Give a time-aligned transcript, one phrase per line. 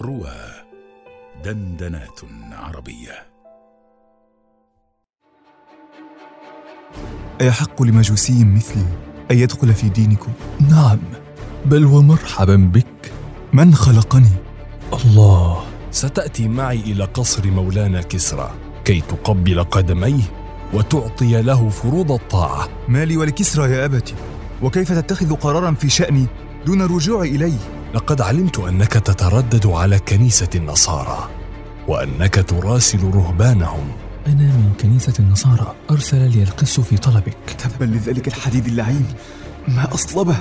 [0.00, 0.32] روى
[1.44, 2.20] دندنات
[2.52, 3.26] عربية
[7.40, 8.84] أيحق لمجوسي مثلي
[9.30, 10.32] أن يدخل في دينكم؟
[10.70, 10.98] نعم
[11.66, 13.12] بل ومرحبا بك
[13.52, 14.30] من خلقني؟
[14.92, 18.50] الله ستأتي معي إلى قصر مولانا كسرى
[18.84, 20.22] كي تقبل قدميه
[20.74, 24.14] وتعطي له فروض الطاعة مالي ولكسرى يا أبتي
[24.62, 26.26] وكيف تتخذ قرارا في شأني
[26.66, 31.28] دون الرجوع إليه؟ لقد علمت أنك تتردد على كنيسة النصارى
[31.88, 33.88] وأنك تراسل رهبانهم.
[34.26, 37.36] أنا من كنيسة النصارى أرسل لي القس في طلبك.
[37.58, 39.06] تبا لذلك الحديد اللعين.
[39.68, 40.36] ما أصلبه؟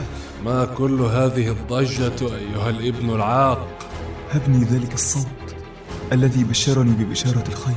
[0.46, 3.68] ما كل هذه الضجة أيها الابن العاق؟
[4.32, 5.56] هبني ذلك الصوت
[6.12, 7.76] الذي بشرني ببشارة الخير.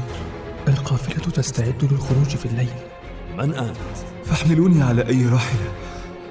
[0.68, 2.74] القافلة تستعد للخروج في الليل.
[3.36, 3.76] من أنت؟
[4.24, 5.72] فاحملوني على أي راحلة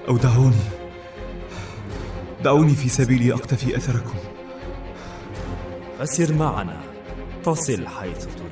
[0.08, 0.77] أو دعوني.
[2.44, 4.18] دعوني في سبيلي أقتفي أثركم.
[6.00, 6.82] فسر معنا
[7.44, 8.48] تصل حيث تريد.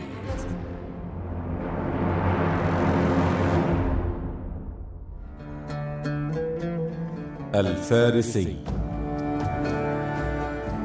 [7.56, 8.58] الفارسي.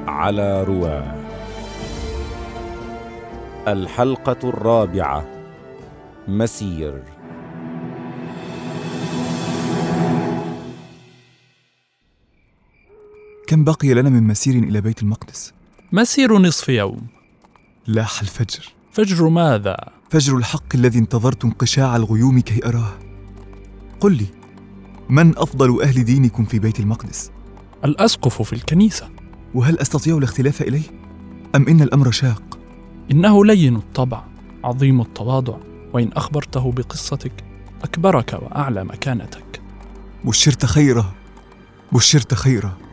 [0.06, 1.14] على رواه
[3.68, 5.24] الحلقة الرابعة.
[6.28, 7.02] مسير.
[13.60, 15.52] كم بقي لنا من مسير إلى بيت المقدس؟
[15.92, 17.06] مسير نصف يوم
[17.86, 19.76] لاح الفجر فجر ماذا؟
[20.10, 22.98] فجر الحق الذي انتظرت انقشاع الغيوم كي أراه
[24.00, 24.26] قل لي
[25.08, 27.30] من أفضل أهل دينكم في بيت المقدس؟
[27.84, 29.08] الأسقف في الكنيسة
[29.54, 30.84] وهل أستطيع الاختلاف إليه؟
[31.56, 32.58] أم إن الأمر شاق؟
[33.10, 34.24] إنه لين الطبع
[34.64, 35.56] عظيم التواضع
[35.92, 37.44] وإن أخبرته بقصتك
[37.82, 39.60] أكبرك وأعلى مكانتك
[40.24, 41.12] بشرت خيرا
[41.92, 42.89] بشرت خيرا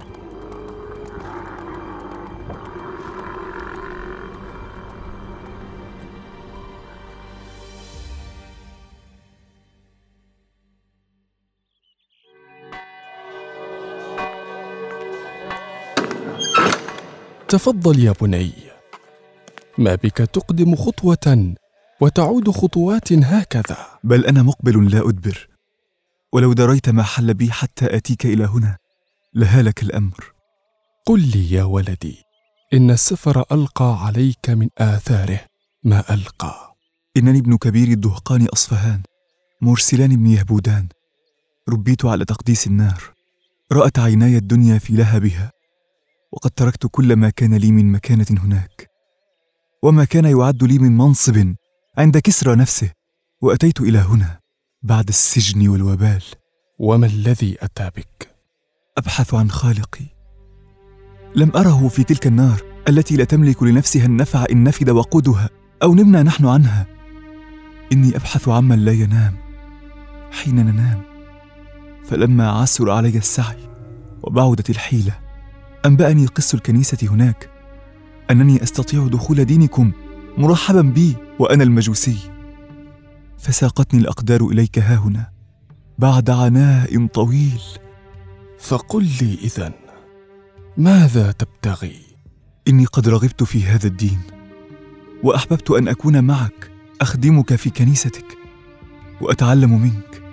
[17.50, 18.52] تفضل يا بني.
[19.78, 21.56] ما بك تقدم خطوة
[22.02, 23.78] وتعود خطوات هكذا.
[24.04, 25.48] بل أنا مقبل لا أدبر.
[26.34, 28.78] ولو دريت ما حل بي حتى آتيك إلى هنا
[29.34, 30.34] لهالك الأمر.
[31.06, 32.24] قل لي يا ولدي
[32.74, 35.40] إن السفر ألقى عليك من آثاره.
[35.84, 36.76] ما ألقى؟
[37.18, 39.02] إنني ابن كبير الدهقان أصفهان
[39.62, 40.88] مرسلان بن يهبودان.
[41.70, 43.04] ربيت على تقديس النار.
[43.72, 45.52] رأت عيناي الدنيا في لهبها.
[46.32, 48.90] وقد تركت كل ما كان لي من مكانة هناك.
[49.84, 51.56] وما كان يعد لي من منصب
[51.98, 52.92] عند كسرى نفسه
[53.42, 54.40] وأتيت إلى هنا
[54.84, 56.24] بعد السجن والوبال.
[56.80, 58.36] وما الذي أتى بك؟
[58.98, 60.06] أبحث عن خالقي.
[61.36, 65.50] لم أره في تلك النار التي لا تملك لنفسها النفع إن نفد وقودها
[65.84, 66.88] أو نمنا نحن عنها.
[67.92, 69.36] إني أبحث عمن لا ينام
[70.32, 71.02] حين ننام.
[72.06, 73.70] فلما عسر علي السعي
[74.24, 75.27] وبعدت الحيلة
[75.88, 77.50] أنبأني قس الكنيسة هناك.
[78.32, 79.92] أنني أستطيع دخول دينكم
[80.38, 82.18] مرحبا بي وأنا المجوسي.
[83.38, 85.30] فساقتني الأقدار إليك هاهنا
[85.98, 87.62] بعد عناء طويل.
[88.60, 89.74] فقل لي اذا
[90.78, 92.00] ماذا تبتغي؟
[92.68, 94.20] إني قد رغبت في هذا الدين
[95.24, 96.72] وأحببت أن أكون معك
[97.02, 98.38] أخدمك في كنيستك
[99.22, 100.24] وأتعلم منك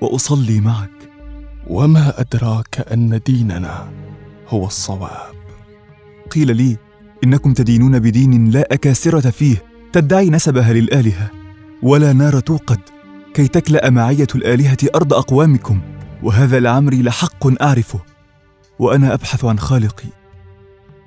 [0.00, 0.90] وأصلي معك.
[1.66, 4.05] وما أدراك أن ديننا؟
[4.48, 5.34] هو الصواب.
[6.30, 6.76] قيل لي
[7.24, 9.62] إنكم تدينون بدين لا أكاسرة فيه
[9.92, 11.30] تدعي نسبها للآلهة
[11.82, 12.80] ولا نار توقد
[13.34, 15.80] كي تكلأ معية الآلهة أرض أقوامكم
[16.22, 18.00] وهذا لعمري لحق أعرفه
[18.78, 20.08] وأنا أبحث عن خالقي.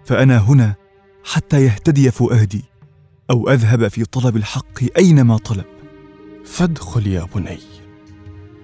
[0.06, 0.76] فأنا هنا
[1.24, 2.64] حتى يهتدي فؤادي
[3.30, 5.66] أو أذهب في طلب الحق أينما طلب.
[6.46, 7.60] فادخل يا بني.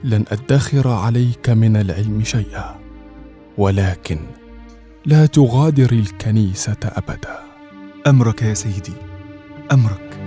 [0.04, 2.76] لن أدخر عليك من العلم شيئا
[3.58, 4.20] ولكن
[5.08, 7.40] لا تغادر الكنيسة أبدا.
[8.08, 8.94] أمرك يا سيدي
[9.72, 10.20] أمرك.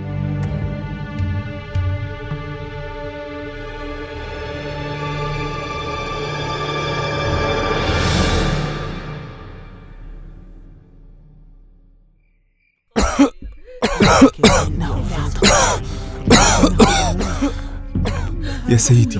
[18.69, 19.19] يا سيدي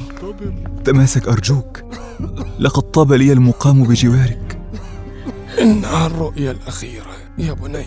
[0.85, 1.83] تماسك أرجوك.
[2.59, 4.48] لقد طاب لي المقام بجوارك.
[5.61, 7.85] انها الرؤيا الأخيرة يا بني.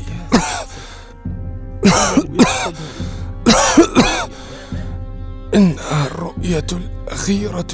[5.54, 7.66] انها الرؤيه الأخيرة.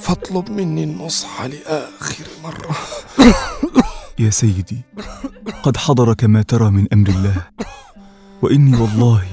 [0.00, 2.76] فاطلب مني النصح لآخر مرة.
[4.18, 4.82] يا سيدي
[5.62, 7.42] قد حضرك ما ترى من أمر الله
[8.42, 9.24] وإني والله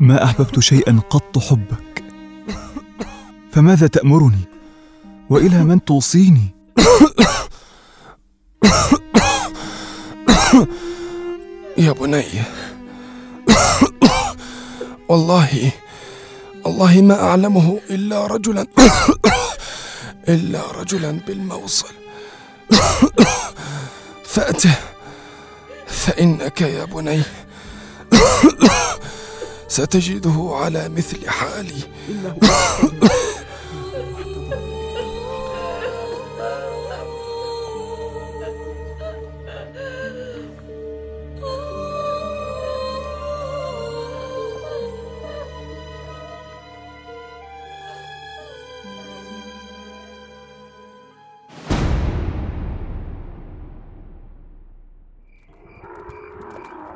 [0.00, 1.91] ما أحببت شيئا قط حبك.
[3.52, 4.40] فماذا تأمرني؟
[5.30, 6.54] وإلى من توصيني؟
[11.78, 12.24] يا بني
[15.08, 15.72] والله
[16.64, 18.66] والله ما أعلمه إلا رجلا
[20.28, 21.92] إلا رجلا بالموصل.
[24.24, 24.74] فأته
[25.86, 27.22] فإنك يا بني
[29.68, 31.82] ستجده على مثل حالي.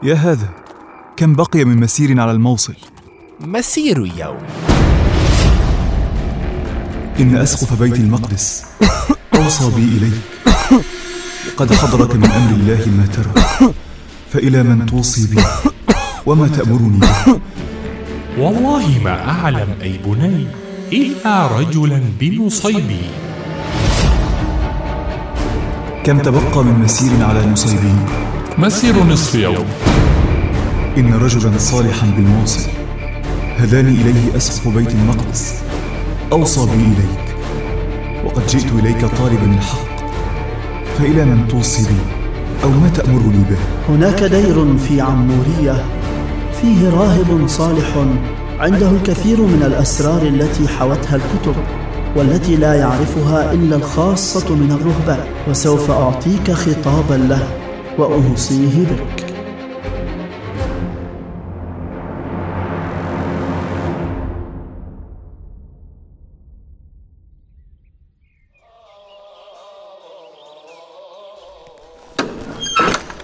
[0.07, 0.49] يا هذا
[1.17, 2.75] كم بقي من مسير على الموصل؟
[3.41, 4.39] مسير يوم.
[7.21, 8.65] إن أسقف بيت المقدس
[9.35, 10.21] أوصى بي إليك.
[11.57, 13.73] قد حضرك من أمر الله ما ترى
[14.31, 15.43] فإلى من توصي بي؟
[16.27, 17.41] وما تأمرني به؟
[18.39, 20.47] والله ما أعلم أي بني
[20.93, 23.11] إلا رجلا بنصيبين
[26.05, 27.99] كم تبقى من مسير على المصيبين
[28.59, 29.67] مسير نصف يوم.
[30.99, 32.71] إن رجلا صالحا بالموصل
[33.59, 35.55] هداني إليه أسقف بيت المقدس
[36.33, 37.37] أوصى بي إليك
[38.25, 40.09] وقد جئت إليك طالبا الحق
[40.99, 41.97] فإلى من توصي بي
[42.65, 43.57] أو ما تأمرني به؟
[43.95, 45.85] هناك دير في عمورية
[46.61, 48.05] فيه راهب صالح
[48.61, 51.55] عنده الكثير من الأسرار التي حوتها الكتب
[52.17, 57.66] والتي لا يعرفها إلا الخاصة من الرهبان وسوف أعطيك خطابا له.
[57.99, 59.27] وأوصيه بك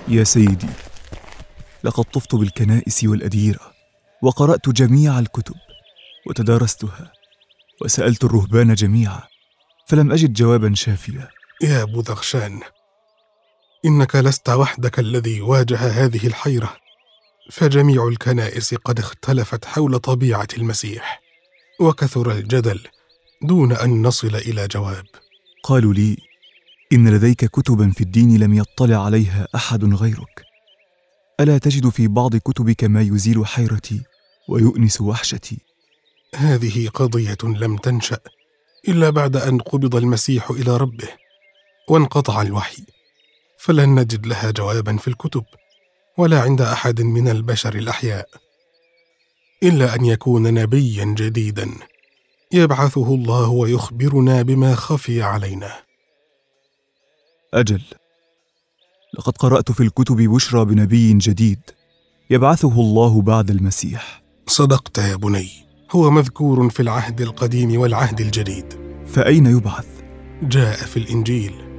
[0.09, 0.67] يا سيدي
[1.85, 3.73] لقد طفت بالكنائس والأديرة
[4.23, 5.55] وقرأت جميع الكتب
[6.27, 7.13] وتدارستها
[7.83, 9.23] وسألت الرهبان جميعا
[9.87, 11.29] فلم أجد جوابا شافيا.
[11.63, 12.61] يا بوذغشان
[13.85, 16.77] إنك لست وحدك الذي واجه هذه الحيرة.
[17.51, 21.23] فجميع الكنائس قد اختلفت حول طبيعة المسيح
[21.81, 22.81] وكثر الجدل
[23.43, 25.05] دون أن نصل إلى جواب.
[25.65, 26.17] قالوا لي
[26.93, 30.45] إن لديك كتبا في الدين لم يطلع عليها أحد غيرك.
[31.41, 34.03] ألا تجد في بعض كتبك ما يزيل حيرتي
[34.49, 35.59] ويؤنس وحشتي؟
[36.35, 38.19] هذه قضية لم تنشأ
[38.89, 41.09] إلا بعد أن قبض المسيح إلى ربه
[41.89, 42.85] وانقطع الوحي.
[43.63, 45.45] فلن نجد لها جوابا في الكتب
[46.19, 48.29] ولا عند أحد من البشر الأحياء
[49.63, 51.71] إلا أن يكون نبيا جديدا
[52.53, 55.73] يبعثه الله ويخبرنا بما خفي علينا.
[57.55, 57.83] أجل
[59.19, 61.61] لقد قرأت في الكتب بشرى بنبي جديد
[62.31, 64.23] يبعثه الله بعد المسيح.
[64.47, 65.49] صدقت يا بني
[65.91, 68.67] هو مذكور في العهد القديم والعهد الجديد.
[69.07, 69.87] فأين يبعث؟
[70.43, 71.72] جاء في الإنجيل.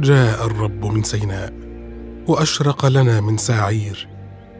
[0.00, 1.52] جاء الرب من سيناء
[2.26, 4.08] وأشرق لنا من ساعير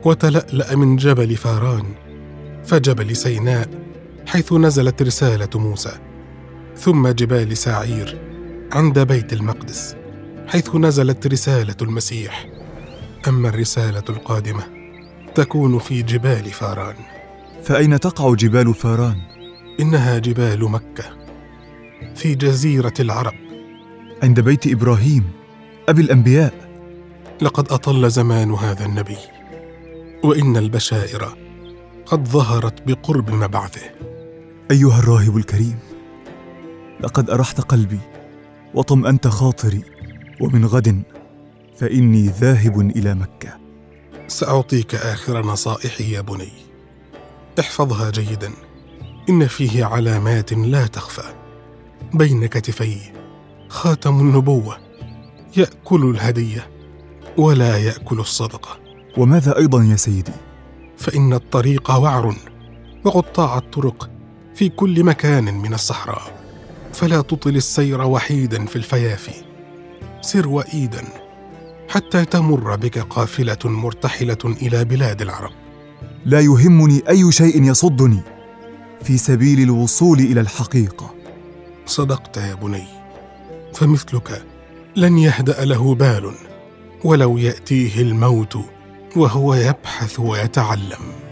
[0.04, 1.84] وتلألأ من جبل فاران
[2.64, 3.68] فجبل سيناء
[4.26, 5.92] حيث نزلت رسالة موسى
[6.76, 8.18] ثم جبال ساعير
[8.72, 9.96] عند بيت المقدس
[10.48, 12.46] حيث نزلت رسالة المسيح.
[13.28, 14.62] أما الرسالة القادمة
[15.34, 16.96] تكون في جبال فاران.
[17.62, 19.16] فأين تقع جبال فاران؟
[19.80, 21.04] إنها جبال مكة
[22.14, 23.49] في جزيرة العرب.
[24.22, 25.30] عند بيت إبراهيم
[25.88, 26.70] أبي الأنبياء.
[27.42, 29.16] لقد أطل زمان هذا النبي
[30.24, 31.36] وإن البشائر
[32.06, 33.90] قد ظهرت بقرب مبعثه.
[34.70, 35.78] أيها الراهب الكريم
[37.00, 38.00] لقد أرحت قلبي
[38.74, 39.82] وطمأنت خاطري
[40.40, 41.02] ومن غد
[41.76, 43.58] فإني ذاهب إلى مكة.
[44.28, 46.52] سأعطيك آخر نصائحي يا بني.
[47.60, 48.50] احفظها جيدا
[49.28, 51.34] إن فيه علامات لا تخفى.
[52.14, 53.19] بين كتفيه
[53.70, 54.76] خاتم النبوة.
[55.56, 56.70] يأكل الهدية
[57.36, 58.78] ولا يأكل الصدقة.
[59.18, 60.32] وماذا أيضا يا سيدي؟
[60.96, 62.36] فإن الطريق وعر
[63.04, 64.10] وقطاع الطرق
[64.54, 66.22] في كل مكان من الصحراء.
[66.92, 69.44] فلا تطل السير وحيدا في الفيافي.
[70.20, 71.04] سر وإيدا
[71.88, 75.52] حتى تمر بك قافلة مرتحلة إلى بلاد العرب.
[76.24, 78.20] لا يهمني أي شيء يصدني
[79.02, 81.14] في سبيل الوصول إلى الحقيقة.
[81.86, 82.99] صدقت يا بني.
[83.74, 84.46] فمثلك
[84.96, 86.34] لن يهدأ له بال
[87.04, 88.56] ولو يأتيه الموت
[89.16, 91.30] وهو يبحث ويتعلم.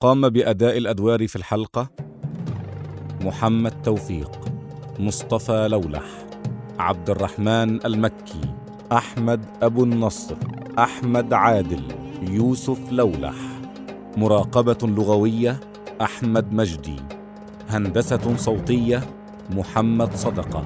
[0.00, 1.90] قام بأداء الأدوار في الحلقة
[3.20, 4.40] محمد توفيق
[4.98, 6.04] مصطفى لولح
[6.78, 8.40] عبد الرحمن المكي
[8.92, 10.55] أحمد أبو النصر.
[10.78, 11.82] أحمد عادل
[12.22, 13.34] يوسف لولح.
[14.16, 15.60] مراقبة لغوية
[16.02, 16.96] أحمد مجدي.
[17.68, 19.02] هندسة صوتية
[19.50, 20.64] محمد صدقة.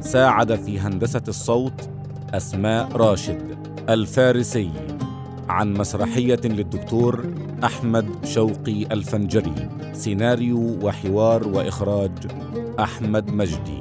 [0.00, 1.88] ساعد في هندسة الصوت
[2.34, 3.58] أسماء راشد.
[3.88, 4.70] الفارسي.
[5.48, 7.24] عن مسرحية للدكتور
[7.64, 9.68] أحمد شوقي الفنجري.
[9.92, 12.12] سيناريو وحوار وإخراج
[12.80, 13.75] أحمد مجدي.